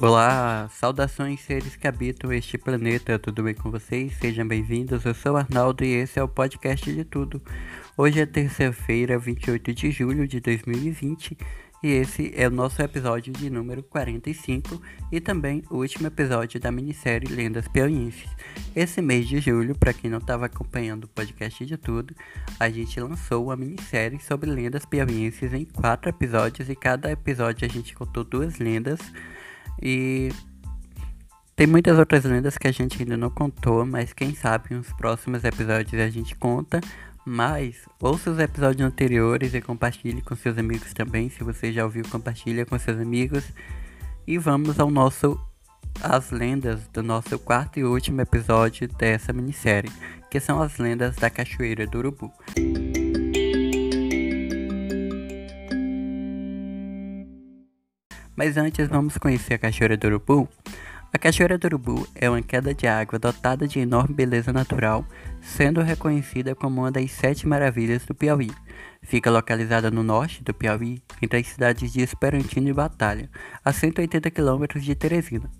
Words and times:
Olá, 0.00 0.68
saudações 0.70 1.40
seres 1.40 1.74
que 1.74 1.88
habitam 1.88 2.32
este 2.32 2.56
planeta, 2.56 3.18
tudo 3.18 3.42
bem 3.42 3.52
com 3.52 3.68
vocês? 3.68 4.12
Sejam 4.14 4.46
bem-vindos, 4.46 5.04
eu 5.04 5.12
sou 5.12 5.36
Arnaldo 5.36 5.84
e 5.84 5.88
esse 5.88 6.20
é 6.20 6.22
o 6.22 6.28
podcast 6.28 6.94
de 6.94 7.04
tudo. 7.04 7.42
Hoje 7.96 8.20
é 8.20 8.24
terça-feira, 8.24 9.18
28 9.18 9.74
de 9.74 9.90
julho 9.90 10.28
de 10.28 10.38
2020 10.38 11.36
e 11.82 11.88
esse 11.88 12.32
é 12.36 12.46
o 12.46 12.50
nosso 12.50 12.80
episódio 12.80 13.32
de 13.32 13.50
número 13.50 13.82
45 13.82 14.80
e 15.10 15.20
também 15.20 15.64
o 15.68 15.78
último 15.78 16.06
episódio 16.06 16.60
da 16.60 16.70
minissérie 16.70 17.28
Lendas 17.28 17.66
Piauienses. 17.66 18.30
Esse 18.76 19.02
mês 19.02 19.26
de 19.26 19.40
julho, 19.40 19.76
para 19.76 19.92
quem 19.92 20.08
não 20.08 20.18
estava 20.18 20.46
acompanhando 20.46 21.04
o 21.04 21.08
podcast 21.08 21.66
de 21.66 21.76
tudo, 21.76 22.14
a 22.60 22.70
gente 22.70 23.00
lançou 23.00 23.46
uma 23.46 23.56
minissérie 23.56 24.20
sobre 24.20 24.48
lendas 24.48 24.84
piauienses 24.84 25.52
em 25.52 25.64
quatro 25.64 26.08
episódios 26.08 26.68
e 26.68 26.76
cada 26.76 27.10
episódio 27.10 27.66
a 27.66 27.68
gente 27.68 27.96
contou 27.96 28.22
duas 28.22 28.58
lendas 28.58 29.00
e 29.82 30.30
tem 31.56 31.66
muitas 31.66 31.98
outras 31.98 32.24
lendas 32.24 32.56
que 32.56 32.68
a 32.68 32.72
gente 32.72 33.02
ainda 33.02 33.16
não 33.16 33.30
contou, 33.30 33.84
mas 33.84 34.12
quem 34.12 34.34
sabe 34.34 34.74
nos 34.74 34.92
próximos 34.92 35.42
episódios 35.44 36.00
a 36.00 36.08
gente 36.08 36.36
conta. 36.36 36.80
Mas 37.26 37.76
ouça 38.00 38.30
os 38.30 38.38
episódios 38.38 38.86
anteriores 38.86 39.52
e 39.52 39.60
compartilhe 39.60 40.22
com 40.22 40.34
seus 40.34 40.56
amigos 40.56 40.94
também. 40.94 41.28
Se 41.28 41.44
você 41.44 41.72
já 41.72 41.84
ouviu, 41.84 42.02
compartilha 42.08 42.64
com 42.64 42.78
seus 42.78 42.98
amigos. 42.98 43.44
E 44.26 44.38
vamos 44.38 44.80
ao 44.80 44.90
nosso 44.90 45.38
as 46.00 46.30
lendas 46.30 46.86
do 46.92 47.02
nosso 47.02 47.38
quarto 47.38 47.78
e 47.78 47.84
último 47.84 48.20
episódio 48.20 48.88
dessa 48.88 49.32
minissérie, 49.32 49.90
que 50.30 50.38
são 50.38 50.62
as 50.62 50.78
lendas 50.78 51.16
da 51.16 51.28
Cachoeira 51.28 51.86
do 51.86 51.98
Urubu. 51.98 52.32
Mas 58.38 58.56
antes 58.56 58.86
vamos 58.86 59.18
conhecer 59.18 59.54
a 59.54 59.58
Cachoeira 59.58 59.96
do 59.96 60.06
Urubu. 60.06 60.48
A 61.12 61.18
Cachoeira 61.18 61.58
do 61.58 61.64
Urubu 61.64 62.06
é 62.14 62.30
uma 62.30 62.40
queda 62.40 62.72
de 62.72 62.86
água 62.86 63.18
dotada 63.18 63.66
de 63.66 63.80
enorme 63.80 64.14
beleza 64.14 64.52
natural, 64.52 65.04
sendo 65.42 65.82
reconhecida 65.82 66.54
como 66.54 66.82
uma 66.82 66.92
das 66.92 67.10
sete 67.10 67.48
maravilhas 67.48 68.04
do 68.04 68.14
Piauí. 68.14 68.52
Fica 69.02 69.28
localizada 69.28 69.90
no 69.90 70.04
norte 70.04 70.44
do 70.44 70.54
Piauí, 70.54 71.02
entre 71.20 71.40
as 71.40 71.48
cidades 71.48 71.92
de 71.92 72.00
Esperantino 72.00 72.68
e 72.68 72.72
Batalha, 72.72 73.28
a 73.64 73.72
180 73.72 74.30
km 74.30 74.78
de 74.80 74.94
Teresina. 74.94 75.50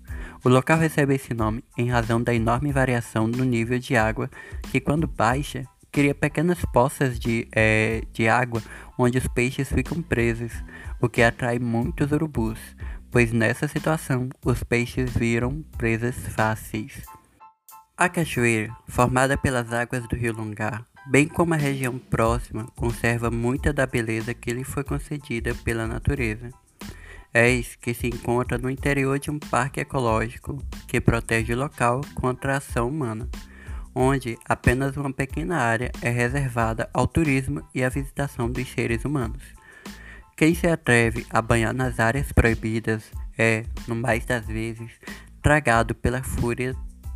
O 0.41 0.47
local 0.47 0.77
recebe 0.77 1.15
esse 1.15 1.33
nome 1.33 1.61
em 1.77 1.89
razão 1.89 2.23
da 2.23 2.33
enorme 2.33 2.71
variação 2.71 3.27
no 3.27 3.43
nível 3.43 3.77
de 3.77 3.97
água, 3.97 4.29
que 4.71 4.79
quando 4.79 5.05
baixa, 5.05 5.65
cria 5.99 6.15
pequenas 6.15 6.63
poças 6.71 7.19
de, 7.19 7.45
é, 7.51 8.03
de 8.13 8.25
água 8.29 8.63
onde 8.97 9.17
os 9.17 9.27
peixes 9.27 9.67
ficam 9.67 10.01
presos, 10.01 10.53
o 11.01 11.09
que 11.09 11.21
atrai 11.21 11.59
muitos 11.59 12.13
urubus, 12.13 12.57
pois 13.11 13.33
nessa 13.33 13.67
situação 13.67 14.29
os 14.45 14.63
peixes 14.63 15.11
viram 15.11 15.61
presas 15.77 16.15
fáceis. 16.15 17.03
A 17.97 18.07
cachoeira, 18.07 18.73
formada 18.87 19.37
pelas 19.37 19.73
águas 19.73 20.07
do 20.07 20.15
rio 20.15 20.33
Longar, 20.33 20.85
bem 21.05 21.27
como 21.27 21.53
a 21.53 21.57
região 21.57 21.99
próxima, 21.99 22.65
conserva 22.77 23.29
muita 23.29 23.73
da 23.73 23.85
beleza 23.85 24.33
que 24.33 24.53
lhe 24.53 24.63
foi 24.63 24.85
concedida 24.85 25.53
pela 25.65 25.85
natureza. 25.85 26.49
Eis 27.33 27.75
que 27.75 27.93
se 27.93 28.07
encontra 28.07 28.57
no 28.57 28.69
interior 28.69 29.19
de 29.19 29.29
um 29.29 29.37
parque 29.37 29.81
ecológico 29.81 30.63
que 30.87 31.01
protege 31.01 31.51
o 31.51 31.57
local 31.57 31.99
contra 32.15 32.53
a 32.53 32.57
ação 32.57 32.87
humana, 32.87 33.27
onde 34.01 34.39
apenas 34.45 34.95
uma 34.95 35.11
pequena 35.11 35.57
área 35.57 35.91
é 36.01 36.09
reservada 36.09 36.89
ao 36.93 37.05
turismo 37.05 37.61
e 37.75 37.83
à 37.83 37.89
visitação 37.89 38.49
dos 38.49 38.65
seres 38.71 39.03
humanos. 39.03 39.43
Quem 40.37 40.55
se 40.55 40.67
atreve 40.67 41.27
a 41.29 41.41
banhar 41.41 41.73
nas 41.73 41.99
áreas 41.99 42.31
proibidas 42.31 43.03
é, 43.37 43.65
no 43.85 43.95
mais 43.95 44.23
das 44.23 44.47
vezes, 44.47 44.89
tragado 45.41 45.93
pela 45.93 46.23
fúria 46.23 46.73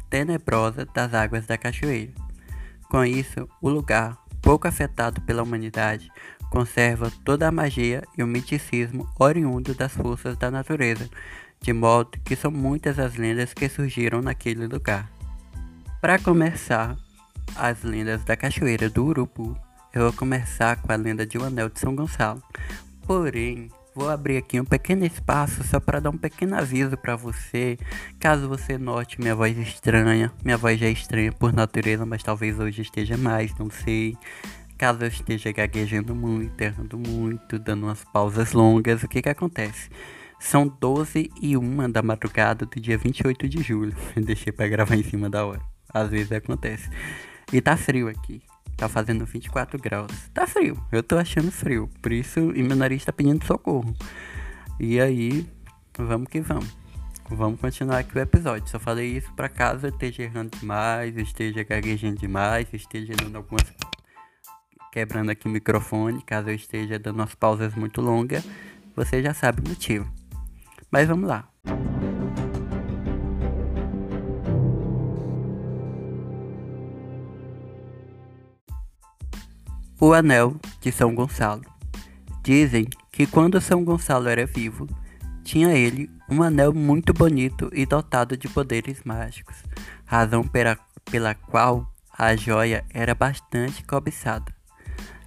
tenebrosa 0.09 0.85
das 0.93 1.13
águas 1.13 1.45
da 1.45 1.57
cachoeira. 1.57 2.11
Com 2.89 3.05
isso, 3.05 3.47
o 3.61 3.69
lugar, 3.69 4.17
pouco 4.41 4.67
afetado 4.67 5.21
pela 5.21 5.41
humanidade, 5.41 6.11
conserva 6.49 7.09
toda 7.23 7.47
a 7.47 7.51
magia 7.51 8.03
e 8.17 8.21
o 8.21 8.27
misticismo 8.27 9.09
oriundo 9.17 9.73
das 9.73 9.93
forças 9.93 10.35
da 10.35 10.51
natureza, 10.51 11.09
de 11.61 11.71
modo 11.71 12.19
que 12.25 12.35
são 12.35 12.51
muitas 12.51 12.99
as 12.99 13.15
lendas 13.15 13.53
que 13.53 13.69
surgiram 13.69 14.21
naquele 14.21 14.67
lugar. 14.67 15.12
Para 16.03 16.19
começar 16.19 16.97
as 17.55 17.81
lendas 17.81 18.25
da 18.25 18.35
Cachoeira 18.35 18.89
do 18.89 19.05
Urubu, 19.05 19.57
eu 19.93 20.01
vou 20.01 20.11
começar 20.11 20.75
com 20.75 20.91
a 20.91 20.97
lenda 20.97 21.25
de 21.25 21.37
O 21.37 21.45
Anel 21.45 21.69
de 21.69 21.79
São 21.79 21.95
Gonçalo, 21.95 22.43
Porém, 23.07 23.71
vou 23.95 24.09
abrir 24.09 24.35
aqui 24.35 24.59
um 24.59 24.65
pequeno 24.65 25.05
espaço 25.05 25.63
só 25.63 25.79
para 25.79 26.01
dar 26.01 26.09
um 26.09 26.17
pequeno 26.17 26.57
aviso 26.57 26.97
para 26.97 27.15
você, 27.15 27.77
caso 28.19 28.49
você 28.49 28.77
note 28.77 29.21
minha 29.21 29.33
voz 29.33 29.57
estranha. 29.57 30.29
Minha 30.43 30.57
voz 30.57 30.77
já 30.77 30.87
é 30.87 30.91
estranha 30.91 31.31
por 31.31 31.53
natureza, 31.53 32.05
mas 32.05 32.21
talvez 32.21 32.59
hoje 32.59 32.81
esteja 32.81 33.15
mais, 33.15 33.57
não 33.57 33.69
sei. 33.69 34.17
Caso 34.77 35.05
eu 35.05 35.07
esteja 35.07 35.53
gaguejando 35.53 36.13
muito, 36.13 36.59
errando 36.59 36.99
muito, 36.99 37.57
dando 37.57 37.83
umas 37.85 38.03
pausas 38.03 38.51
longas, 38.51 39.03
o 39.03 39.07
que 39.07 39.21
que 39.21 39.29
acontece? 39.29 39.89
São 40.37 40.67
12 40.67 41.31
e 41.41 41.55
1 41.55 41.89
da 41.89 42.03
madrugada 42.03 42.65
do 42.65 42.81
dia 42.81 42.97
28 42.97 43.47
de 43.47 43.63
julho. 43.63 43.95
Deixei 44.21 44.51
para 44.51 44.67
gravar 44.67 44.97
em 44.97 45.03
cima 45.03 45.29
da 45.29 45.45
hora. 45.45 45.72
Às 45.93 46.09
vezes 46.09 46.31
acontece. 46.31 46.89
E 47.51 47.61
tá 47.61 47.77
frio 47.77 48.07
aqui. 48.07 48.41
Tá 48.75 48.89
fazendo 48.89 49.25
24 49.25 49.79
graus. 49.79 50.11
Tá 50.33 50.47
frio, 50.47 50.81
eu 50.91 51.03
tô 51.03 51.17
achando 51.17 51.51
frio. 51.51 51.89
Por 52.01 52.11
isso, 52.11 52.39
e 52.55 52.63
meu 52.63 52.75
nariz 52.75 53.05
tá 53.05 53.13
pedindo 53.13 53.45
socorro. 53.45 53.95
E 54.79 54.99
aí, 54.99 55.47
vamos 55.97 56.27
que 56.27 56.41
vamos. 56.41 56.75
Vamos 57.29 57.59
continuar 57.59 57.99
aqui 57.99 58.17
o 58.17 58.21
episódio. 58.21 58.67
Só 58.69 58.79
falei 58.79 59.17
isso 59.17 59.31
pra 59.33 59.47
caso 59.47 59.85
eu 59.85 59.91
esteja 59.91 60.23
errando 60.23 60.57
demais, 60.57 61.15
esteja 61.15 61.63
gaguejando 61.63 62.17
demais, 62.17 62.67
esteja 62.73 63.13
dando 63.15 63.37
algumas. 63.37 63.71
quebrando 64.91 65.29
aqui 65.29 65.47
o 65.47 65.51
microfone, 65.51 66.21
caso 66.23 66.49
eu 66.49 66.55
esteja 66.55 66.99
dando 66.99 67.19
umas 67.19 67.33
pausas 67.35 67.73
muito 67.75 68.01
longas, 68.01 68.43
você 68.95 69.21
já 69.21 69.33
sabe 69.33 69.61
o 69.65 69.69
motivo. 69.69 70.11
Mas 70.91 71.07
vamos 71.07 71.27
lá. 71.27 71.52
O 80.05 80.11
Anel 80.11 80.57
de 80.81 80.91
São 80.91 81.15
Gonçalo. 81.15 81.63
Dizem 82.43 82.89
que 83.09 83.25
quando 83.25 83.61
São 83.61 83.85
Gonçalo 83.85 84.27
era 84.27 84.45
vivo, 84.45 84.85
tinha 85.45 85.73
ele 85.73 86.11
um 86.29 86.43
anel 86.43 86.73
muito 86.73 87.13
bonito 87.13 87.69
e 87.71 87.85
dotado 87.85 88.35
de 88.35 88.49
poderes 88.49 89.01
mágicos, 89.05 89.55
razão 90.05 90.43
pela, 90.45 90.77
pela 91.09 91.33
qual 91.33 91.89
a 92.19 92.35
joia 92.35 92.83
era 92.93 93.15
bastante 93.15 93.81
cobiçada. 93.85 94.53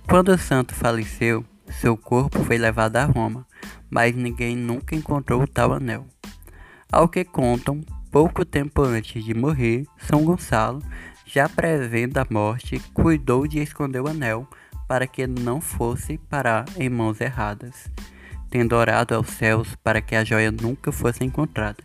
Quando 0.06 0.28
o 0.28 0.36
santo 0.36 0.74
faleceu, 0.74 1.42
seu 1.80 1.96
corpo 1.96 2.44
foi 2.44 2.58
levado 2.58 2.96
a 2.96 3.06
Roma, 3.06 3.46
mas 3.88 4.14
ninguém 4.14 4.54
nunca 4.54 4.94
encontrou 4.94 5.42
o 5.42 5.48
tal 5.48 5.72
anel. 5.72 6.06
Ao 6.92 7.08
que 7.08 7.24
contam, 7.24 7.80
pouco 8.10 8.44
tempo 8.44 8.82
antes 8.82 9.24
de 9.24 9.32
morrer, 9.32 9.86
São 9.96 10.22
Gonçalo, 10.22 10.82
já 11.24 11.48
prevendo 11.48 12.18
a 12.18 12.26
morte, 12.28 12.78
cuidou 12.92 13.46
de 13.46 13.58
esconder 13.58 14.02
o 14.02 14.08
anel 14.08 14.46
para 14.86 15.06
que 15.06 15.26
não 15.26 15.60
fosse 15.60 16.18
parar 16.18 16.64
em 16.76 16.88
mãos 16.88 17.20
erradas, 17.20 17.90
tendo 18.50 18.76
orado 18.76 19.14
aos 19.14 19.28
céus 19.30 19.74
para 19.82 20.00
que 20.00 20.14
a 20.14 20.24
joia 20.24 20.50
nunca 20.52 20.92
fosse 20.92 21.24
encontrada. 21.24 21.82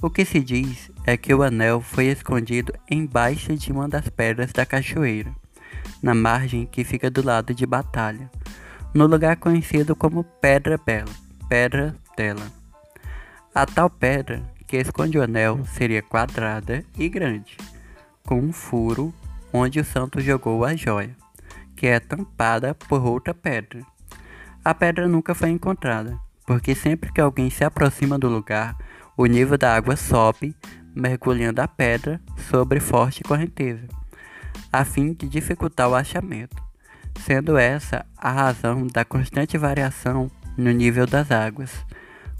O 0.00 0.08
que 0.08 0.24
se 0.24 0.40
diz 0.40 0.90
é 1.04 1.16
que 1.16 1.34
o 1.34 1.42
anel 1.42 1.80
foi 1.80 2.06
escondido 2.06 2.72
embaixo 2.90 3.54
de 3.54 3.70
uma 3.72 3.88
das 3.88 4.08
pedras 4.08 4.52
da 4.52 4.64
cachoeira, 4.64 5.34
na 6.02 6.14
margem 6.14 6.66
que 6.66 6.84
fica 6.84 7.10
do 7.10 7.24
lado 7.24 7.52
de 7.52 7.66
Batalha, 7.66 8.30
no 8.94 9.06
lugar 9.06 9.36
conhecido 9.36 9.94
como 9.94 10.24
Pedra 10.24 10.78
Bela, 10.78 11.12
Pedra 11.48 11.94
Tela. 12.16 12.46
A 13.54 13.66
tal 13.66 13.90
pedra 13.90 14.42
que 14.66 14.76
esconde 14.76 15.18
o 15.18 15.22
anel 15.22 15.64
seria 15.66 16.00
quadrada 16.00 16.84
e 16.96 17.08
grande, 17.08 17.56
com 18.24 18.38
um 18.38 18.52
furo 18.52 19.12
onde 19.52 19.80
o 19.80 19.84
santo 19.84 20.20
jogou 20.20 20.64
a 20.64 20.76
joia 20.76 21.19
que 21.80 21.86
é 21.86 21.98
tampada 21.98 22.74
por 22.74 23.02
outra 23.02 23.32
pedra. 23.32 23.80
A 24.62 24.74
pedra 24.74 25.08
nunca 25.08 25.34
foi 25.34 25.48
encontrada, 25.48 26.20
porque 26.46 26.74
sempre 26.74 27.10
que 27.10 27.22
alguém 27.22 27.48
se 27.48 27.64
aproxima 27.64 28.18
do 28.18 28.28
lugar, 28.28 28.76
o 29.16 29.24
nível 29.24 29.56
da 29.56 29.74
água 29.74 29.96
sobe, 29.96 30.54
mergulhando 30.94 31.62
a 31.62 31.66
pedra 31.66 32.20
sobre 32.50 32.80
forte 32.80 33.22
correnteza, 33.22 33.88
a 34.70 34.84
fim 34.84 35.14
de 35.14 35.26
dificultar 35.26 35.88
o 35.88 35.94
achamento, 35.94 36.62
sendo 37.18 37.56
essa 37.56 38.04
a 38.14 38.30
razão 38.30 38.86
da 38.86 39.02
constante 39.02 39.56
variação 39.56 40.30
no 40.58 40.72
nível 40.72 41.06
das 41.06 41.30
águas. 41.30 41.72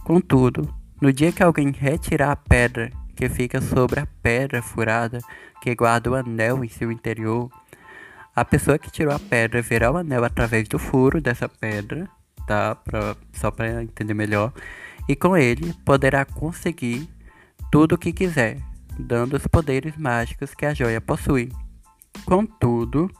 Contudo, 0.05 0.69
no 1.01 1.11
dia 1.11 1.33
que 1.33 1.43
alguém 1.43 1.71
retirar 1.71 2.33
a 2.33 2.37
pedra 2.37 2.93
que 3.17 3.27
fica 3.27 3.59
sobre 3.63 4.01
a 4.01 4.09
pedra 4.23 4.61
furada 4.61 5.19
que 5.63 5.75
guarda 5.75 6.11
o 6.11 6.15
anel 6.15 6.63
em 6.63 6.69
seu 6.69 6.93
interior, 6.93 7.51
a 8.35 8.45
pessoa 8.45 8.79
que 8.79 8.91
tirou 8.91 9.15
a 9.15 9.19
pedra 9.19 9.61
verá 9.61 9.91
o 9.91 9.97
anel 9.97 10.25
através 10.25 10.69
do 10.69 10.79
furo 10.79 11.21
dessa 11.21 11.49
pedra, 11.49 12.09
tá? 12.47 12.75
Pra, 12.75 13.17
só 13.33 13.51
para 13.51 13.83
entender 13.83 14.15
melhor. 14.15 14.53
e 15.09 15.17
com 15.17 15.37
ele 15.37 15.75
poderá 15.85 16.25
conseguir 16.25 17.09
tudo 17.71 17.95
o 17.95 17.99
que 17.99 18.13
quiser, 18.13 18.59
dando 18.99 19.37
os 19.37 19.47
poderes 19.47 19.97
mágicos 19.97 20.55
que 20.55 20.67
a 20.67 20.75
joia 20.75 21.01
possui. 21.01 21.51
Contudo, 22.25 23.11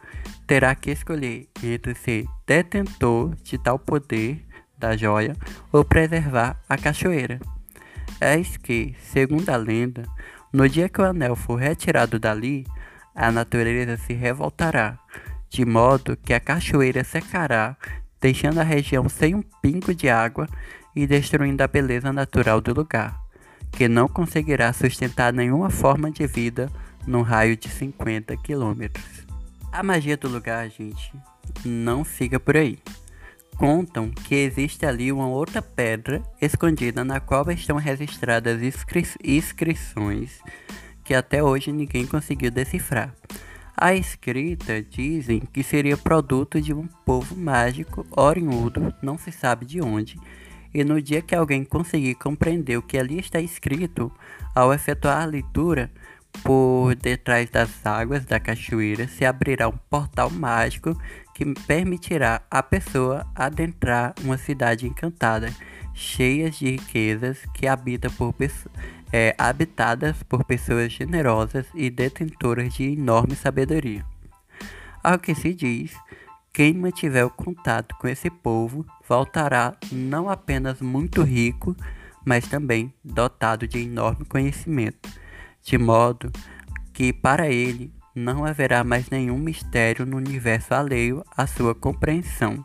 terá 0.47 0.75
que 0.75 0.91
escolher 0.91 1.49
entre 1.63 1.95
ser 1.95 2.27
detentor 2.47 3.35
de 3.43 3.59
tal 3.59 3.79
poder 3.79 4.45
da 4.79 4.97
joia 4.97 5.37
ou 5.73 5.85
preservar 5.85 6.61
a 6.69 6.77
cachoeira. 6.77 7.41
Eis 8.21 8.57
que, 8.57 8.95
segundo 9.01 9.49
a 9.51 9.57
lenda, 9.57 10.05
no 10.53 10.69
dia 10.69 10.89
que 10.89 11.01
o 11.01 11.05
anel 11.05 11.37
for 11.37 11.57
retirado 11.57 12.19
dali, 12.19 12.67
a 13.15 13.31
natureza 13.31 13.97
se 13.97 14.13
revoltará, 14.13 14.99
de 15.49 15.65
modo 15.65 16.17
que 16.17 16.33
a 16.33 16.41
cachoeira 16.41 17.03
secará, 17.05 17.77
deixando 18.21 18.61
a 18.61 18.65
região 18.65 19.09
sem 19.09 19.35
um 19.35 19.43
pingo 19.63 19.95
de 19.95 20.09
água 20.09 20.49
e 20.95 21.07
destruindo 21.07 21.63
a 21.63 21.69
beleza 21.69 22.13
natural 22.13 22.61
do 22.61 22.75
lugar, 22.75 23.19
que 23.73 23.89
não 23.89 24.09
conseguirá 24.09 24.73
sustentar 24.73 25.33
nenhuma 25.33 25.71
forma 25.71 26.11
de 26.11 26.27
vida 26.27 26.71
num 27.07 27.23
raio 27.23 27.57
de 27.57 27.69
50 27.69 28.37
quilômetros. 28.37 29.27
A 29.73 29.83
magia 29.83 30.17
do 30.17 30.29
lugar, 30.29 30.69
gente, 30.69 31.13
não 31.65 32.05
fica 32.05 32.39
por 32.39 32.57
aí. 32.57 32.79
Contam 33.57 34.11
que 34.11 34.35
existe 34.35 34.87
ali 34.87 35.13
uma 35.13 35.29
outra 35.29 35.61
pedra 35.61 36.23
escondida 36.41 37.05
na 37.05 37.21
qual 37.21 37.51
estão 37.51 37.77
registradas 37.77 38.63
inscri 38.63 39.07
inscrições 39.23 40.41
que 41.11 41.15
até 41.17 41.43
hoje 41.43 41.73
ninguém 41.73 42.07
conseguiu 42.07 42.53
decifrar. 42.53 43.13
A 43.77 43.93
escrita 43.97 44.81
dizem 44.81 45.41
que 45.53 45.61
seria 45.61 45.97
produto 45.97 46.61
de 46.61 46.73
um 46.73 46.87
povo 47.05 47.35
mágico 47.35 48.07
oriundo, 48.17 48.95
não 49.03 49.19
se 49.19 49.33
sabe 49.33 49.67
de 49.67 49.83
onde, 49.83 50.17
e 50.73 50.85
no 50.85 51.03
dia 51.03 51.21
que 51.21 51.35
alguém 51.35 51.65
conseguir 51.65 52.15
compreender 52.15 52.77
o 52.77 52.83
que 52.83 52.97
ali 52.97 53.19
está 53.19 53.41
escrito, 53.41 54.13
ao 54.55 54.73
efetuar 54.73 55.23
a 55.23 55.25
leitura, 55.25 55.91
por 56.45 56.95
detrás 56.95 57.51
das 57.51 57.85
águas 57.85 58.25
da 58.25 58.39
cachoeira 58.39 59.09
se 59.09 59.25
abrirá 59.25 59.67
um 59.67 59.79
portal 59.91 60.31
mágico 60.31 60.97
que 61.35 61.45
permitirá 61.67 62.41
à 62.49 62.63
pessoa 62.63 63.27
adentrar 63.35 64.15
uma 64.23 64.39
cidade 64.39 64.87
encantada, 64.87 65.53
cheia 65.93 66.49
de 66.53 66.71
riquezas, 66.71 67.39
que 67.53 67.67
habita 67.67 68.09
por 68.11 68.33
é, 69.13 69.35
habitadas 69.39 70.23
por 70.23 70.45
pessoas 70.45 70.93
generosas 70.93 71.67
e 71.75 71.91
detentoras 71.91 72.75
de 72.75 72.93
enorme 72.93 73.35
sabedoria. 73.35 74.05
Ao 75.03 75.19
que 75.19 75.35
se 75.35 75.55
diz, 75.55 75.97
quem 76.53 76.75
mantiver 76.75 77.25
o 77.25 77.31
contato 77.31 77.95
com 77.97 78.09
esse 78.09 78.29
povo 78.29 78.85
voltará 79.09 79.77
não 79.91 80.29
apenas 80.29 80.81
muito 80.81 81.23
rico, 81.23 81.77
mas 82.25 82.47
também 82.49 82.93
dotado 83.05 83.67
de 83.67 83.79
enorme 83.79 84.25
conhecimento, 84.25 85.09
de 85.63 85.79
modo 85.79 86.31
que 86.93 87.13
para 87.13 87.49
ele 87.49 87.93
não 88.15 88.45
haverá 88.45 88.85
mais 88.85 89.09
nenhum 89.09 89.39
mistério 89.39 90.05
no 90.05 90.17
universo 90.17 90.75
alheio 90.75 91.25
à 91.37 91.47
sua 91.47 91.75
compreensão. 91.75 92.65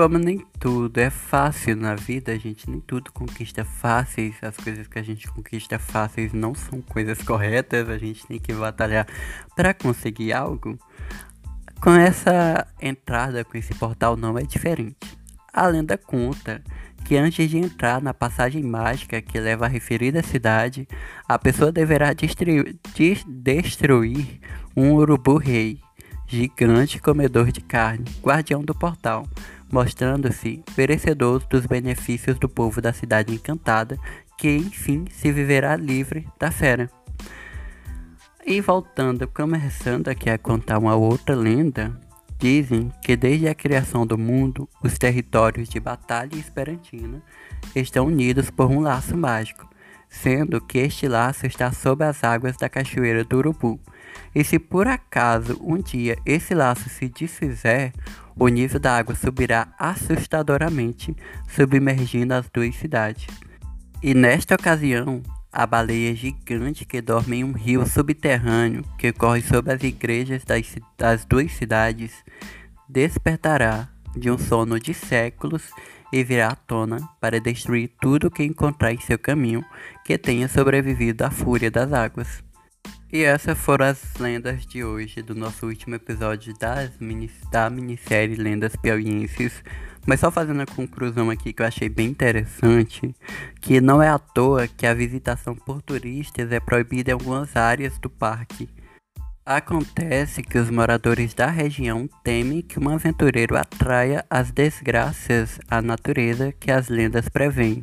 Como 0.00 0.16
nem 0.16 0.38
tudo 0.58 0.96
é 0.96 1.10
fácil 1.10 1.76
na 1.76 1.94
vida, 1.94 2.38
gente 2.38 2.70
nem 2.70 2.80
tudo 2.80 3.12
conquista 3.12 3.66
fáceis, 3.66 4.34
as 4.40 4.56
coisas 4.56 4.86
que 4.88 4.98
a 4.98 5.02
gente 5.02 5.28
conquista 5.28 5.78
fáceis 5.78 6.32
não 6.32 6.54
são 6.54 6.80
coisas 6.80 7.20
corretas, 7.20 7.86
a 7.86 7.98
gente 7.98 8.26
tem 8.26 8.38
que 8.38 8.50
batalhar 8.54 9.06
para 9.54 9.74
conseguir 9.74 10.32
algo. 10.32 10.78
Com 11.82 11.90
essa 11.90 12.66
entrada, 12.80 13.44
com 13.44 13.58
esse 13.58 13.74
portal, 13.74 14.16
não 14.16 14.38
é 14.38 14.42
diferente. 14.42 14.96
A 15.52 15.66
lenda 15.66 15.98
conta 15.98 16.64
que 17.04 17.18
antes 17.18 17.50
de 17.50 17.58
entrar 17.58 18.00
na 18.00 18.14
passagem 18.14 18.62
mágica 18.62 19.20
que 19.20 19.38
leva 19.38 19.66
à 19.66 19.68
referida 19.68 20.22
cidade, 20.22 20.88
a 21.28 21.38
pessoa 21.38 21.70
deverá 21.70 22.14
destruir, 22.14 22.74
destruir 23.26 24.40
um 24.74 24.94
urubu-rei, 24.94 25.78
gigante 26.26 26.98
comedor 26.98 27.52
de 27.52 27.60
carne, 27.60 28.06
guardião 28.22 28.62
do 28.62 28.74
portal, 28.74 29.26
mostrando-se 29.70 30.62
merecedor 30.76 31.46
dos 31.48 31.66
benefícios 31.66 32.38
do 32.38 32.48
povo 32.48 32.80
da 32.80 32.92
cidade 32.92 33.34
encantada, 33.34 33.98
que 34.36 34.56
enfim 34.56 35.04
se 35.10 35.30
viverá 35.30 35.76
livre 35.76 36.26
da 36.38 36.50
fera. 36.50 36.90
E 38.46 38.60
voltando, 38.60 39.28
começando 39.28 40.08
aqui 40.08 40.30
a 40.30 40.38
contar 40.38 40.78
uma 40.78 40.96
outra 40.96 41.36
lenda, 41.36 41.94
dizem 42.38 42.90
que 43.02 43.14
desde 43.14 43.46
a 43.46 43.54
criação 43.54 44.06
do 44.06 44.16
mundo, 44.16 44.66
os 44.82 44.96
territórios 44.96 45.68
de 45.68 45.78
Batalha 45.78 46.34
e 46.34 46.40
Esperantina 46.40 47.22
estão 47.76 48.06
unidos 48.06 48.50
por 48.50 48.70
um 48.70 48.80
laço 48.80 49.16
mágico, 49.16 49.68
sendo 50.08 50.60
que 50.60 50.78
este 50.78 51.06
laço 51.06 51.46
está 51.46 51.70
sob 51.70 52.02
as 52.02 52.24
águas 52.24 52.56
da 52.56 52.68
Cachoeira 52.68 53.22
do 53.22 53.36
Urubu. 53.36 53.78
E 54.34 54.42
se 54.42 54.58
por 54.58 54.88
acaso 54.88 55.58
um 55.62 55.76
dia 55.76 56.16
esse 56.24 56.54
laço 56.54 56.88
se 56.88 57.08
desfizer, 57.08 57.92
o 58.40 58.48
nível 58.48 58.80
da 58.80 58.96
água 58.96 59.14
subirá 59.14 59.68
assustadoramente, 59.78 61.14
submergindo 61.46 62.32
as 62.32 62.48
duas 62.48 62.74
cidades. 62.74 63.26
E 64.02 64.14
nesta 64.14 64.54
ocasião, 64.54 65.22
a 65.52 65.66
baleia 65.66 66.14
gigante 66.16 66.86
que 66.86 67.02
dorme 67.02 67.40
em 67.40 67.44
um 67.44 67.52
rio 67.52 67.86
subterrâneo 67.86 68.82
que 68.96 69.12
corre 69.12 69.42
sobre 69.42 69.74
as 69.74 69.82
igrejas 69.82 70.42
das, 70.42 70.74
das 70.96 71.26
duas 71.26 71.52
cidades 71.52 72.12
despertará 72.88 73.90
de 74.16 74.30
um 74.30 74.38
sono 74.38 74.80
de 74.80 74.94
séculos 74.94 75.68
e 76.10 76.24
virá 76.24 76.48
à 76.48 76.56
tona 76.56 76.98
para 77.20 77.38
destruir 77.38 77.90
tudo 78.00 78.30
que 78.30 78.42
encontrar 78.42 78.90
em 78.94 79.00
seu 79.00 79.18
caminho 79.18 79.62
que 80.02 80.16
tenha 80.16 80.48
sobrevivido 80.48 81.24
à 81.24 81.30
fúria 81.30 81.70
das 81.70 81.92
águas. 81.92 82.42
E 83.12 83.22
essas 83.24 83.58
foram 83.58 83.86
as 83.86 84.14
lendas 84.18 84.64
de 84.64 84.84
hoje 84.84 85.20
do 85.20 85.34
nosso 85.34 85.66
último 85.66 85.96
episódio 85.96 86.56
das 86.58 86.90
mini, 86.98 87.30
da 87.50 87.68
minissérie 87.68 88.36
Lendas 88.36 88.76
Piauienses 88.76 89.62
mas 90.06 90.20
só 90.20 90.30
fazendo 90.30 90.62
a 90.62 90.66
conclusão 90.66 91.30
aqui 91.30 91.52
que 91.52 91.62
eu 91.62 91.66
achei 91.66 91.88
bem 91.88 92.08
interessante, 92.08 93.14
que 93.60 93.80
não 93.80 94.02
é 94.02 94.08
à 94.08 94.18
toa 94.18 94.66
que 94.66 94.86
a 94.86 94.94
visitação 94.94 95.54
por 95.54 95.82
turistas 95.82 96.50
é 96.50 96.58
proibida 96.58 97.10
em 97.10 97.14
algumas 97.14 97.54
áreas 97.56 97.98
do 97.98 98.08
parque. 98.08 98.68
Acontece 99.44 100.42
que 100.42 100.58
os 100.58 100.70
moradores 100.70 101.34
da 101.34 101.46
região 101.46 102.08
temem 102.22 102.62
que 102.62 102.78
um 102.78 102.88
aventureiro 102.88 103.56
atraia 103.56 104.24
as 104.30 104.50
desgraças 104.50 105.58
à 105.68 105.82
natureza 105.82 106.52
que 106.52 106.70
as 106.70 106.88
lendas 106.88 107.28
prevêem, 107.28 107.82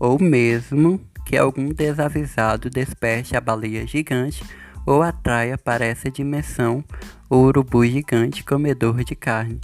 ou 0.00 0.20
mesmo 0.20 1.00
que 1.26 1.36
algum 1.36 1.68
desavisado 1.68 2.70
desperte 2.70 3.36
a 3.36 3.40
baleia 3.40 3.84
gigante 3.84 4.44
ou 4.86 5.02
atraia 5.02 5.58
para 5.58 5.84
essa 5.84 6.08
dimensão 6.08 6.82
o 7.28 7.36
urubu 7.38 7.84
gigante 7.84 8.44
comedor 8.44 9.02
de 9.02 9.16
carne. 9.16 9.60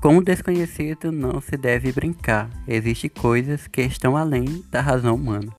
Com 0.00 0.16
o 0.16 0.24
desconhecido 0.24 1.12
não 1.12 1.40
se 1.40 1.56
deve 1.56 1.92
brincar. 1.92 2.48
Existem 2.66 3.10
coisas 3.10 3.66
que 3.66 3.82
estão 3.82 4.16
além 4.16 4.64
da 4.70 4.80
razão 4.80 5.14
humana. 5.14 5.52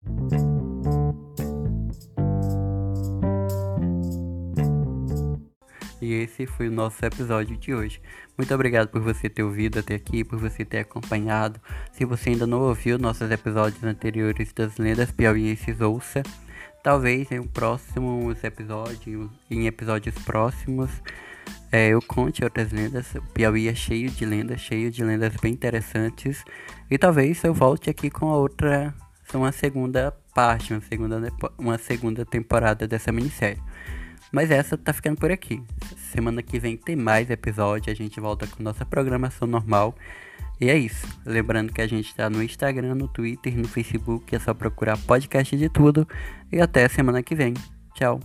E 6.09 6.13
esse 6.23 6.47
foi 6.47 6.69
o 6.69 6.71
nosso 6.71 7.05
episódio 7.05 7.55
de 7.55 7.71
hoje. 7.71 8.01
Muito 8.35 8.51
obrigado 8.51 8.87
por 8.87 8.99
você 8.99 9.29
ter 9.29 9.43
ouvido 9.43 9.77
até 9.77 9.93
aqui, 9.93 10.23
por 10.23 10.39
você 10.39 10.65
ter 10.65 10.79
acompanhado. 10.79 11.61
Se 11.91 12.03
você 12.03 12.31
ainda 12.31 12.47
não 12.47 12.61
ouviu 12.61 12.97
nossos 12.97 13.29
episódios 13.29 13.83
anteriores 13.83 14.51
das 14.51 14.77
lendas 14.77 15.11
piauienses, 15.11 15.79
ouça. 15.81 16.23
Talvez 16.81 17.31
em 17.31 17.37
um 17.37 17.45
próximos 17.45 18.43
episódios, 18.43 19.29
em 19.51 19.67
episódios 19.67 20.15
próximos, 20.25 20.89
é, 21.71 21.89
eu 21.89 22.01
conte 22.01 22.43
outras 22.43 22.71
lendas. 22.71 23.13
O 23.13 23.21
Piauí 23.31 23.67
é 23.67 23.75
cheio 23.75 24.09
de 24.09 24.25
lendas, 24.25 24.61
cheio 24.61 24.89
de 24.89 25.03
lendas 25.03 25.35
bem 25.35 25.53
interessantes. 25.53 26.43
E 26.89 26.97
talvez 26.97 27.43
eu 27.43 27.53
volte 27.53 27.87
aqui 27.87 28.09
com 28.09 28.29
a 28.29 28.35
outra, 28.35 28.95
uma 29.31 29.51
segunda 29.51 30.11
parte, 30.33 30.73
uma 30.73 30.81
segunda, 30.81 31.31
uma 31.55 31.77
segunda 31.77 32.25
temporada 32.25 32.87
dessa 32.87 33.11
minissérie. 33.11 33.61
Mas 34.31 34.51
essa 34.51 34.77
tá 34.77 34.93
ficando 34.93 35.17
por 35.17 35.31
aqui. 35.31 35.61
Semana 36.11 36.41
que 36.41 36.59
vem 36.59 36.75
tem 36.75 36.95
mais 36.95 37.29
episódio, 37.29 37.91
a 37.91 37.95
gente 37.95 38.19
volta 38.19 38.47
com 38.47 38.63
nossa 38.63 38.83
programação 38.83 39.47
normal. 39.47 39.95
E 40.59 40.69
é 40.69 40.77
isso. 40.77 41.07
Lembrando 41.23 41.71
que 41.71 41.81
a 41.81 41.87
gente 41.87 42.07
está 42.07 42.29
no 42.29 42.41
Instagram, 42.41 42.95
no 42.95 43.07
Twitter, 43.07 43.55
no 43.55 43.67
Facebook, 43.67 44.35
é 44.35 44.39
só 44.39 44.53
procurar 44.53 44.97
podcast 44.97 45.55
de 45.55 45.69
tudo. 45.69 46.07
E 46.51 46.59
até 46.59 46.87
semana 46.87 47.21
que 47.21 47.35
vem. 47.35 47.53
Tchau. 47.93 48.19